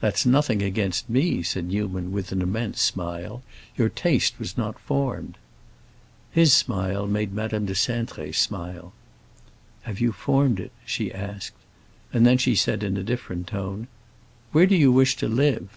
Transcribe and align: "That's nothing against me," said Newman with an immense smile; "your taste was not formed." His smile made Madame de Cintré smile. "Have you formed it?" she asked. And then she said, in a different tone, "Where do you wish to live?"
"That's 0.00 0.26
nothing 0.26 0.60
against 0.60 1.08
me," 1.08 1.40
said 1.44 1.66
Newman 1.66 2.10
with 2.10 2.32
an 2.32 2.42
immense 2.42 2.80
smile; 2.82 3.44
"your 3.76 3.88
taste 3.88 4.40
was 4.40 4.56
not 4.58 4.76
formed." 4.76 5.38
His 6.32 6.52
smile 6.52 7.06
made 7.06 7.32
Madame 7.32 7.66
de 7.66 7.74
Cintré 7.74 8.34
smile. 8.34 8.92
"Have 9.82 10.00
you 10.00 10.10
formed 10.10 10.58
it?" 10.58 10.72
she 10.84 11.14
asked. 11.14 11.54
And 12.12 12.26
then 12.26 12.38
she 12.38 12.56
said, 12.56 12.82
in 12.82 12.96
a 12.96 13.04
different 13.04 13.46
tone, 13.46 13.86
"Where 14.50 14.66
do 14.66 14.74
you 14.74 14.90
wish 14.90 15.14
to 15.18 15.28
live?" 15.28 15.68